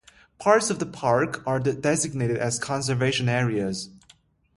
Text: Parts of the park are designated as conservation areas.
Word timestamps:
Parts 0.39 0.71
of 0.71 0.79
the 0.79 0.87
park 0.87 1.45
are 1.45 1.59
designated 1.59 2.37
as 2.37 2.57
conservation 2.57 3.29
areas. 3.29 3.91